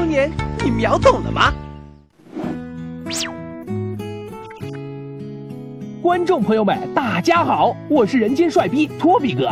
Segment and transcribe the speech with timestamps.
[0.00, 0.32] 当年
[0.64, 1.52] 你秒懂了吗？
[6.00, 9.50] 观众朋友们，大家好，我是人间帅逼托比哥，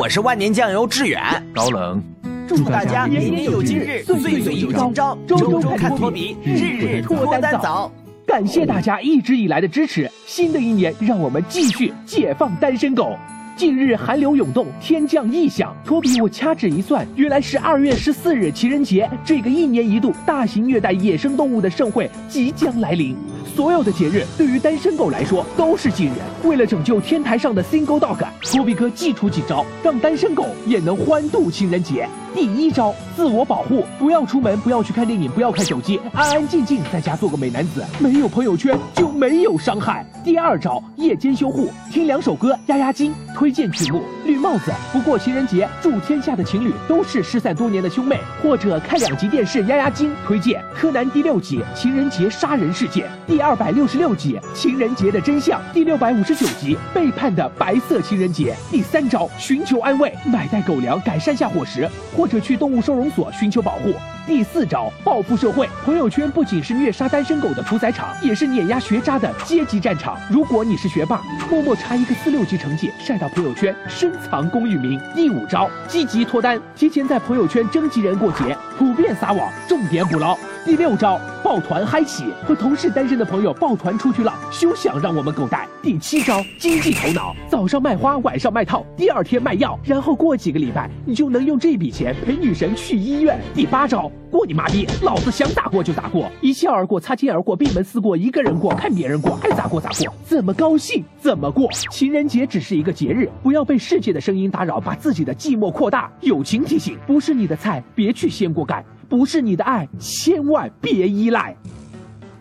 [0.00, 1.22] 我是万年酱油志远，
[1.54, 2.02] 高冷。
[2.48, 7.92] 祝大家年年有今日，岁岁有今朝，周周看托比，日日脱单早。
[8.26, 13.18] 感谢大家一直以来的支持，新的一年让我们继续解放单身狗。
[13.60, 15.76] 近日寒流涌动，天降异象。
[15.84, 23.14] 托比，我掐指一算，原来是二月十四日情人节，这个一年一度大型虐待野生动物的盛会即将来临。
[23.54, 26.12] 所有的节日对于单身狗来说都是忌日。
[26.44, 32.08] 为了拯救天台上的 single dog，托比哥祭出几招，让单身狗也能欢度情人节。
[32.32, 40.06] 第一招，自我保护，不要出门，不要去看电影，不要看手机，安安静静在家做个美男子，没有朋友圈就没有伤害。
[40.24, 43.12] 第二招，夜间修护，听两首歌压压惊。
[43.34, 48.18] 推荐曲目《绿帽子》，不过情人节，祝天下的情侣都是失散多年的兄妹。
[48.42, 50.12] 或者看两集电视压压惊。
[50.26, 58.54] 推荐《柯南》第六集《情人节杀人事件》，第二百六十六集《情人节的真相》，第六百五十十九集《背叛的白色情人节》。
[58.70, 61.90] 第三招，寻求安慰，买袋狗粮改善下伙食。
[62.16, 63.92] 或者去动物收容所寻求保护。
[64.28, 65.68] 第四招，报复社会。
[65.84, 70.16] 朋友圈不仅是虐杀单身狗的屠宰场，也是碾压学渣的阶级战场。
[70.30, 75.00] 如果你是学霸，默默查一个四六级成绩晒到朋友圈，深藏功与名。
[75.16, 80.38] 第五招，积极脱单，提前在朋友圈征集人过节，普遍撒网，重点捕捞。
[80.64, 81.18] 第六招，
[81.50, 85.66] 抱团嗨起，和同事单身的朋友抱团出去浪，休想让我们狗带。
[85.82, 93.36] 第七招，经济头脑，早上卖花，晚上卖套，第二天卖药，然后过几个礼拜，你就能用这笔钱陪女神去医院。
[93.52, 101.68] 第八招，过你妈逼，老子想打过就打过，一笑而过，擦肩而过，闭门思过，一个人过，看别人过，爱咋过咋过，怎么高兴怎么过。
[101.90, 106.08] 情人节只是一个节日，不要被世界的声音打扰，把自己的寂寞扩大。
[106.20, 108.84] 友情提醒，不是你的菜，别去掀锅盖。
[109.10, 111.54] 不是你的爱，千万别依赖。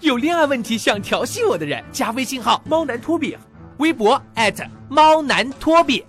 [0.00, 3.34] 有恋爱问题想调戏我的人，加微信号猫男托比，
[3.78, 4.22] 微博
[4.90, 6.04] 猫男托比。